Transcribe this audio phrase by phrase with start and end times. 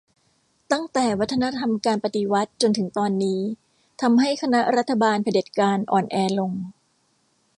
[0.71, 3.41] ตั้งแต่วัฒนธรรมการปฎิวัติจนถึงตอนนี้
[4.01, 6.53] ทำให้คณะรัฐบาลเผด็จการอ่อนแอลง